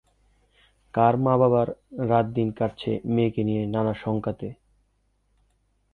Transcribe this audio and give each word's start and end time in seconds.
কার 0.93 1.13
মা 1.17 1.33
বাবার 1.41 1.67
রাত 2.09 2.25
দিন 2.35 2.49
কাটছে 2.51 2.91
মেয়েকে 3.05 3.41
নিয়ে 3.43 3.63
নানা 3.67 3.93
শংকাতে? 3.95 4.49